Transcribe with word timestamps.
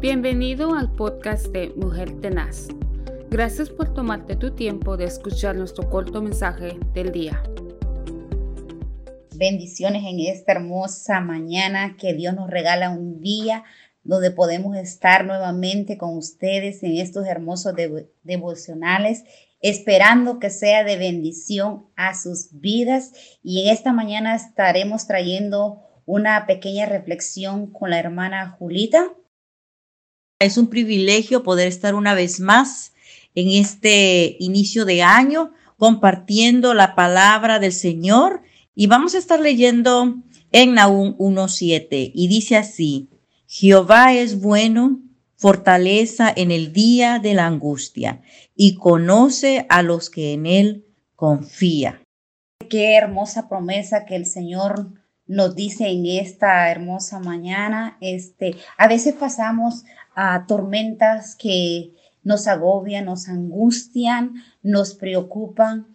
Bienvenido 0.00 0.74
al 0.74 0.90
podcast 0.90 1.48
de 1.48 1.74
Mujer 1.76 2.22
Tenaz. 2.22 2.68
Gracias 3.28 3.68
por 3.68 3.92
tomarte 3.92 4.34
tu 4.34 4.54
tiempo 4.54 4.96
de 4.96 5.04
escuchar 5.04 5.56
nuestro 5.56 5.90
corto 5.90 6.22
mensaje 6.22 6.78
del 6.94 7.12
día. 7.12 7.42
Bendiciones 9.36 10.02
en 10.06 10.20
esta 10.20 10.52
hermosa 10.52 11.20
mañana 11.20 11.98
que 11.98 12.14
Dios 12.14 12.34
nos 12.34 12.48
regala 12.48 12.88
un 12.88 13.20
día 13.20 13.62
donde 14.02 14.30
podemos 14.30 14.74
estar 14.74 15.26
nuevamente 15.26 15.98
con 15.98 16.16
ustedes 16.16 16.82
en 16.82 16.96
estos 16.96 17.26
hermosos 17.26 17.74
devocionales, 18.22 19.24
esperando 19.60 20.38
que 20.38 20.48
sea 20.48 20.82
de 20.82 20.96
bendición 20.96 21.84
a 21.96 22.14
sus 22.14 22.58
vidas. 22.58 23.12
Y 23.42 23.64
en 23.64 23.74
esta 23.74 23.92
mañana 23.92 24.34
estaremos 24.34 25.06
trayendo 25.06 25.82
una 26.06 26.46
pequeña 26.46 26.86
reflexión 26.86 27.70
con 27.70 27.90
la 27.90 27.98
hermana 27.98 28.56
Julita. 28.58 29.04
Es 30.40 30.56
un 30.56 30.68
privilegio 30.68 31.42
poder 31.42 31.68
estar 31.68 31.94
una 31.94 32.14
vez 32.14 32.40
más 32.40 32.94
en 33.34 33.50
este 33.50 34.36
inicio 34.40 34.86
de 34.86 35.02
año 35.02 35.52
compartiendo 35.76 36.72
la 36.72 36.94
palabra 36.94 37.58
del 37.58 37.74
Señor 37.74 38.40
y 38.74 38.86
vamos 38.86 39.14
a 39.14 39.18
estar 39.18 39.38
leyendo 39.38 40.16
en 40.50 40.74
Nahum 40.74 41.14
1.7 41.18 42.10
y 42.14 42.28
dice 42.28 42.56
así, 42.56 43.10
Jehová 43.46 44.14
es 44.14 44.40
bueno, 44.40 45.02
fortaleza 45.36 46.32
en 46.34 46.50
el 46.50 46.72
día 46.72 47.18
de 47.18 47.34
la 47.34 47.46
angustia 47.46 48.22
y 48.54 48.76
conoce 48.76 49.66
a 49.68 49.82
los 49.82 50.08
que 50.08 50.32
en 50.32 50.46
él 50.46 50.86
confía. 51.16 52.00
Qué 52.70 52.94
hermosa 52.94 53.46
promesa 53.46 54.06
que 54.06 54.16
el 54.16 54.24
Señor 54.24 54.88
nos 55.30 55.54
dice 55.54 55.86
en 55.88 56.06
esta 56.06 56.72
hermosa 56.72 57.20
mañana. 57.20 57.96
Este, 58.00 58.56
a 58.76 58.88
veces 58.88 59.14
pasamos 59.14 59.84
a 60.16 60.44
tormentas 60.48 61.36
que 61.36 61.92
nos 62.24 62.48
agobian, 62.48 63.04
nos 63.04 63.28
angustian, 63.28 64.34
nos 64.62 64.94
preocupan, 64.94 65.86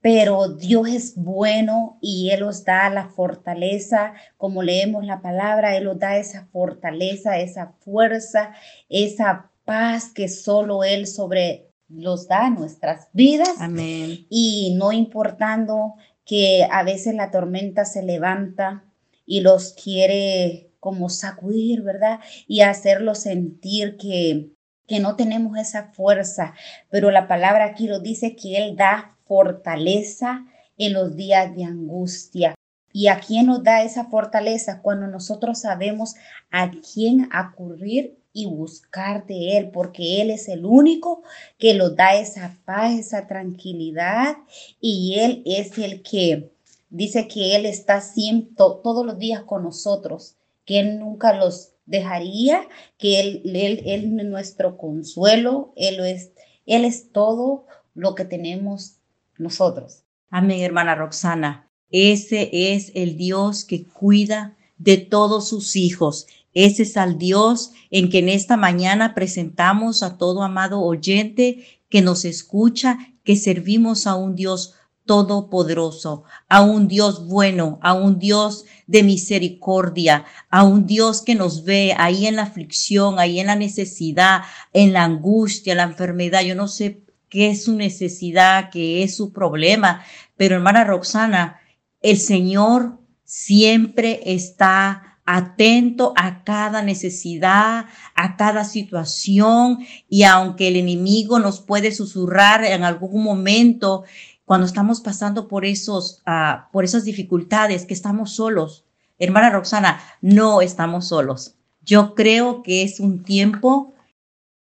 pero 0.00 0.48
Dios 0.48 0.88
es 0.88 1.16
bueno 1.16 1.98
y 2.00 2.30
Él 2.30 2.44
os 2.44 2.64
da 2.64 2.88
la 2.88 3.08
fortaleza, 3.08 4.14
como 4.36 4.62
leemos 4.62 5.04
la 5.04 5.20
palabra, 5.20 5.76
Él 5.76 5.88
os 5.88 5.98
da 5.98 6.16
esa 6.16 6.46
fortaleza, 6.52 7.38
esa 7.38 7.72
fuerza, 7.80 8.54
esa 8.88 9.50
paz 9.64 10.12
que 10.14 10.28
solo 10.28 10.84
Él 10.84 11.08
sobre 11.08 11.68
los 11.88 12.28
da 12.28 12.46
en 12.46 12.54
nuestras 12.54 13.08
vidas. 13.12 13.56
Amén. 13.58 14.24
Y 14.30 14.76
no 14.78 14.92
importando 14.92 15.94
que 16.24 16.66
a 16.70 16.82
veces 16.82 17.14
la 17.14 17.30
tormenta 17.30 17.84
se 17.84 18.02
levanta 18.02 18.84
y 19.26 19.40
los 19.40 19.72
quiere 19.72 20.70
como 20.80 21.08
sacudir, 21.08 21.82
¿verdad? 21.82 22.20
Y 22.46 22.60
hacerlos 22.60 23.20
sentir 23.20 23.96
que, 23.96 24.50
que 24.86 25.00
no 25.00 25.16
tenemos 25.16 25.56
esa 25.58 25.92
fuerza, 25.92 26.54
pero 26.90 27.10
la 27.10 27.26
palabra 27.26 27.64
aquí 27.64 27.86
lo 27.86 28.00
dice 28.00 28.36
que 28.36 28.58
Él 28.58 28.76
da 28.76 29.16
fortaleza 29.26 30.44
en 30.76 30.92
los 30.92 31.16
días 31.16 31.54
de 31.54 31.64
angustia. 31.64 32.54
¿Y 32.92 33.08
a 33.08 33.18
quién 33.18 33.46
nos 33.46 33.64
da 33.64 33.82
esa 33.82 34.04
fortaleza? 34.04 34.80
Cuando 34.80 35.06
nosotros 35.06 35.60
sabemos 35.60 36.14
a 36.50 36.70
quién 36.70 37.28
acudir 37.32 38.18
y 38.34 38.46
buscar 38.46 39.26
de 39.26 39.56
Él, 39.56 39.70
porque 39.70 40.20
Él 40.20 40.28
es 40.28 40.48
el 40.48 40.66
único 40.66 41.22
que 41.56 41.72
nos 41.72 41.96
da 41.96 42.16
esa 42.16 42.58
paz, 42.66 42.92
esa 42.98 43.26
tranquilidad, 43.26 44.36
y 44.80 45.14
Él 45.20 45.42
es 45.46 45.78
el 45.78 46.02
que 46.02 46.50
dice 46.90 47.28
que 47.28 47.56
Él 47.56 47.64
está 47.64 48.00
siempre, 48.02 48.56
todos 48.56 49.06
los 49.06 49.18
días 49.18 49.44
con 49.44 49.62
nosotros, 49.62 50.36
que 50.66 50.80
Él 50.80 50.98
nunca 50.98 51.32
los 51.32 51.72
dejaría, 51.86 52.68
que 52.98 53.20
Él, 53.20 53.42
él, 53.44 53.82
él 53.86 54.18
es 54.18 54.26
nuestro 54.26 54.76
consuelo, 54.76 55.72
Él 55.76 56.00
es, 56.00 56.32
Él 56.66 56.84
es 56.84 57.12
todo 57.12 57.66
lo 57.94 58.16
que 58.16 58.24
tenemos 58.24 58.96
nosotros. 59.38 60.02
Amén, 60.28 60.60
hermana 60.60 60.96
Roxana. 60.96 61.70
Ese 61.90 62.50
es 62.52 62.90
el 62.96 63.16
Dios 63.16 63.64
que 63.64 63.84
cuida 63.84 64.56
de 64.84 64.98
todos 64.98 65.48
sus 65.48 65.76
hijos. 65.76 66.26
Ese 66.52 66.84
es 66.84 66.96
al 66.96 67.18
Dios 67.18 67.72
en 67.90 68.10
que 68.10 68.18
en 68.18 68.28
esta 68.28 68.56
mañana 68.56 69.14
presentamos 69.14 70.02
a 70.02 70.18
todo 70.18 70.42
amado 70.42 70.80
oyente 70.80 71.66
que 71.88 72.02
nos 72.02 72.24
escucha, 72.24 72.98
que 73.24 73.36
servimos 73.36 74.06
a 74.06 74.14
un 74.14 74.36
Dios 74.36 74.74
todopoderoso, 75.06 76.24
a 76.48 76.62
un 76.62 76.86
Dios 76.86 77.26
bueno, 77.26 77.78
a 77.82 77.94
un 77.94 78.18
Dios 78.18 78.64
de 78.86 79.02
misericordia, 79.02 80.24
a 80.50 80.64
un 80.64 80.86
Dios 80.86 81.22
que 81.22 81.34
nos 81.34 81.64
ve 81.64 81.94
ahí 81.98 82.26
en 82.26 82.36
la 82.36 82.42
aflicción, 82.42 83.18
ahí 83.18 83.40
en 83.40 83.48
la 83.48 83.56
necesidad, 83.56 84.42
en 84.72 84.92
la 84.92 85.04
angustia, 85.04 85.74
la 85.74 85.82
enfermedad. 85.82 86.42
Yo 86.42 86.54
no 86.54 86.68
sé 86.68 87.02
qué 87.28 87.50
es 87.50 87.64
su 87.64 87.74
necesidad, 87.74 88.70
qué 88.70 89.02
es 89.02 89.16
su 89.16 89.32
problema. 89.32 90.04
Pero 90.36 90.56
hermana 90.56 90.84
Roxana, 90.84 91.60
el 92.00 92.18
Señor 92.18 92.98
siempre 93.24 94.20
está 94.24 95.18
atento 95.26 96.12
a 96.16 96.44
cada 96.44 96.82
necesidad, 96.82 97.86
a 98.14 98.36
cada 98.36 98.64
situación 98.64 99.78
y 100.08 100.24
aunque 100.24 100.68
el 100.68 100.76
enemigo 100.76 101.38
nos 101.38 101.60
puede 101.60 101.92
susurrar 101.92 102.64
en 102.64 102.84
algún 102.84 103.24
momento 103.24 104.04
cuando 104.44 104.66
estamos 104.66 105.00
pasando 105.00 105.48
por 105.48 105.64
esos 105.64 106.22
uh, 106.26 106.70
por 106.72 106.84
esas 106.84 107.04
dificultades 107.04 107.86
que 107.86 107.94
estamos 107.94 108.32
solos. 108.32 108.84
Hermana 109.18 109.50
Roxana, 109.50 110.00
no 110.20 110.60
estamos 110.60 111.08
solos. 111.08 111.54
Yo 111.82 112.14
creo 112.14 112.62
que 112.62 112.82
es 112.82 113.00
un 113.00 113.22
tiempo 113.22 113.94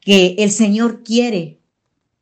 que 0.00 0.36
el 0.38 0.50
Señor 0.50 1.02
quiere 1.02 1.60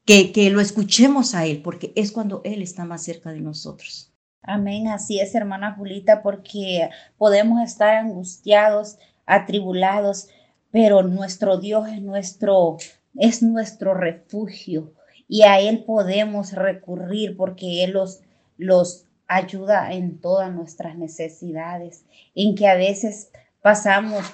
que, 0.05 0.50
lo 0.50 0.60
escuchemos 0.60 1.34
a 1.34 1.45
Él, 1.45 1.60
porque 1.62 1.93
es 1.95 2.12
cuando 2.12 2.41
Él 2.45 2.62
está 2.62 2.87
más 2.87 3.05
cerca 3.05 3.31
de 3.31 3.41
nosotros. 3.41 4.10
Amén, 4.43 4.88
así 4.88 5.21
es, 5.21 5.34
hermana 5.34 5.75
Julita, 5.75 6.22
porque 6.22 6.88
podemos 7.16 7.62
estar 7.62 7.94
angustiados, 7.97 8.99
atribulados, 9.26 10.28
pero 10.71 11.03
nuestro 11.03 11.59
Dios 11.59 11.88
es 11.88 12.00
nuestro, 12.00 12.78
es 13.15 13.43
nuestro 13.43 13.94
refugio 13.94 14.94
y 15.28 15.43
a 15.43 15.60
Él 15.60 15.84
podemos 15.84 16.53
recurrir 16.53 17.37
porque 17.37 17.84
Él 17.84 17.93
los, 17.93 18.22
los 18.56 19.06
ayuda 19.27 19.93
en 19.93 20.19
todas 20.21 20.53
nuestras 20.53 20.97
necesidades, 20.97 22.04
en 22.34 22.54
que 22.54 22.66
a 22.66 22.75
veces 22.75 23.31
pasamos 23.60 24.25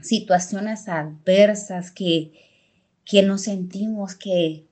situaciones 0.00 0.88
adversas 0.88 1.90
que, 1.90 2.32
que 3.04 3.22
nos 3.22 3.42
sentimos 3.42 4.14
que, 4.14 4.67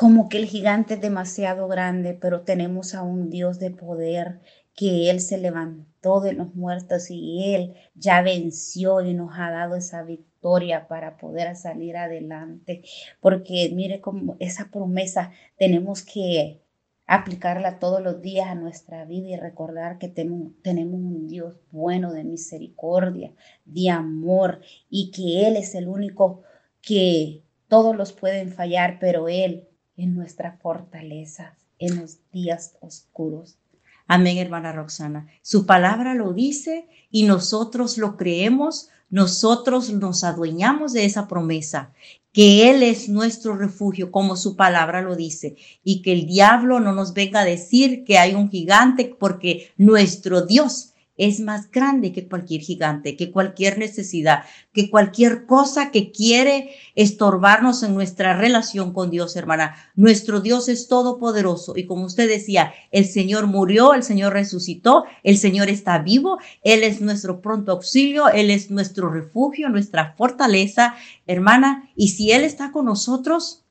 como 0.00 0.30
que 0.30 0.38
el 0.38 0.46
gigante 0.46 0.94
es 0.94 1.02
demasiado 1.02 1.68
grande, 1.68 2.14
pero 2.14 2.40
tenemos 2.40 2.94
a 2.94 3.02
un 3.02 3.28
Dios 3.28 3.58
de 3.58 3.70
poder 3.70 4.40
que 4.74 5.10
Él 5.10 5.20
se 5.20 5.36
levantó 5.36 6.22
de 6.22 6.32
los 6.32 6.54
muertos 6.54 7.10
y 7.10 7.54
Él 7.54 7.74
ya 7.94 8.22
venció 8.22 9.02
y 9.02 9.12
nos 9.12 9.38
ha 9.38 9.50
dado 9.50 9.76
esa 9.76 10.02
victoria 10.02 10.88
para 10.88 11.18
poder 11.18 11.54
salir 11.54 11.98
adelante. 11.98 12.82
Porque 13.20 13.70
mire 13.74 14.00
como 14.00 14.36
esa 14.40 14.70
promesa 14.70 15.32
tenemos 15.58 16.02
que 16.02 16.62
aplicarla 17.06 17.78
todos 17.78 18.00
los 18.00 18.22
días 18.22 18.48
a 18.48 18.54
nuestra 18.54 19.04
vida 19.04 19.28
y 19.28 19.36
recordar 19.36 19.98
que 19.98 20.08
tenemos, 20.08 20.52
tenemos 20.62 20.94
un 20.94 21.28
Dios 21.28 21.60
bueno 21.72 22.14
de 22.14 22.24
misericordia, 22.24 23.34
de 23.66 23.90
amor 23.90 24.62
y 24.88 25.10
que 25.10 25.46
Él 25.46 25.56
es 25.58 25.74
el 25.74 25.88
único 25.88 26.40
que 26.80 27.42
todos 27.68 27.94
los 27.94 28.14
pueden 28.14 28.50
fallar, 28.50 28.96
pero 28.98 29.28
Él 29.28 29.66
en 29.96 30.14
nuestra 30.14 30.58
fortaleza 30.62 31.56
en 31.78 32.00
los 32.00 32.18
días 32.32 32.76
oscuros. 32.80 33.58
Amén, 34.06 34.38
hermana 34.38 34.72
Roxana. 34.72 35.28
Su 35.42 35.66
palabra 35.66 36.14
lo 36.14 36.32
dice 36.32 36.88
y 37.10 37.24
nosotros 37.24 37.96
lo 37.96 38.16
creemos, 38.16 38.88
nosotros 39.08 39.90
nos 39.90 40.24
adueñamos 40.24 40.92
de 40.92 41.04
esa 41.04 41.28
promesa, 41.28 41.92
que 42.32 42.70
Él 42.70 42.82
es 42.82 43.08
nuestro 43.08 43.56
refugio, 43.56 44.10
como 44.10 44.36
su 44.36 44.56
palabra 44.56 45.00
lo 45.02 45.16
dice, 45.16 45.56
y 45.82 46.02
que 46.02 46.12
el 46.12 46.26
diablo 46.26 46.80
no 46.80 46.92
nos 46.92 47.12
venga 47.12 47.40
a 47.40 47.44
decir 47.44 48.04
que 48.04 48.18
hay 48.18 48.34
un 48.34 48.50
gigante, 48.50 49.16
porque 49.18 49.72
nuestro 49.76 50.42
Dios 50.42 50.89
es 51.20 51.38
más 51.38 51.70
grande 51.70 52.12
que 52.12 52.26
cualquier 52.26 52.62
gigante, 52.62 53.14
que 53.14 53.30
cualquier 53.30 53.76
necesidad, 53.78 54.44
que 54.72 54.88
cualquier 54.88 55.44
cosa 55.44 55.90
que 55.90 56.12
quiere 56.12 56.70
estorbarnos 56.94 57.82
en 57.82 57.94
nuestra 57.94 58.38
relación 58.38 58.94
con 58.94 59.10
Dios, 59.10 59.36
hermana. 59.36 59.76
Nuestro 59.94 60.40
Dios 60.40 60.70
es 60.70 60.88
todopoderoso 60.88 61.76
y 61.76 61.84
como 61.84 62.06
usted 62.06 62.26
decía, 62.26 62.72
el 62.90 63.04
Señor 63.04 63.48
murió, 63.48 63.92
el 63.92 64.02
Señor 64.02 64.32
resucitó, 64.32 65.04
el 65.22 65.36
Señor 65.36 65.68
está 65.68 65.98
vivo, 65.98 66.38
Él 66.62 66.82
es 66.82 67.02
nuestro 67.02 67.42
pronto 67.42 67.72
auxilio, 67.72 68.30
Él 68.30 68.50
es 68.50 68.70
nuestro 68.70 69.10
refugio, 69.10 69.68
nuestra 69.68 70.14
fortaleza, 70.16 70.94
hermana. 71.26 71.90
Y 71.96 72.08
si 72.08 72.32
Él 72.32 72.44
está 72.44 72.72
con 72.72 72.86
nosotros, 72.86 73.64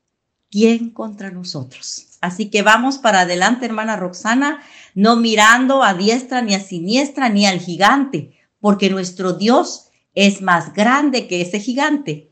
¿quién 0.50 0.90
contra 0.90 1.30
nosotros? 1.30 2.06
Así 2.20 2.50
que 2.50 2.62
vamos 2.62 2.98
para 2.98 3.20
adelante, 3.20 3.66
hermana 3.66 3.96
Roxana, 3.96 4.60
no 4.94 5.16
mirando 5.16 5.82
a 5.82 5.94
diestra 5.94 6.42
ni 6.42 6.54
a 6.54 6.60
siniestra 6.60 7.28
ni 7.28 7.46
al 7.46 7.60
gigante, 7.60 8.32
porque 8.60 8.90
nuestro 8.90 9.32
Dios 9.32 9.90
es 10.14 10.42
más 10.42 10.74
grande 10.74 11.26
que 11.28 11.40
ese 11.40 11.60
gigante. 11.60 12.30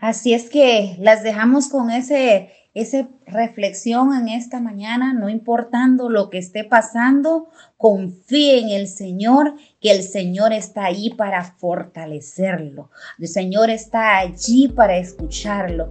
Así 0.00 0.34
es 0.34 0.50
que 0.50 0.96
las 0.98 1.22
dejamos 1.22 1.68
con 1.68 1.90
ese, 1.90 2.50
esa 2.74 3.08
reflexión 3.26 4.12
en 4.12 4.28
esta 4.28 4.60
mañana, 4.60 5.14
no 5.14 5.30
importando 5.30 6.10
lo 6.10 6.28
que 6.28 6.38
esté 6.38 6.64
pasando, 6.64 7.48
confíe 7.78 8.58
en 8.58 8.68
el 8.68 8.88
Señor, 8.88 9.54
que 9.80 9.92
el 9.92 10.02
Señor 10.02 10.52
está 10.52 10.84
ahí 10.84 11.10
para 11.10 11.42
fortalecerlo. 11.44 12.90
El 13.18 13.28
Señor 13.28 13.70
está 13.70 14.18
allí 14.18 14.68
para 14.68 14.98
escucharlo. 14.98 15.90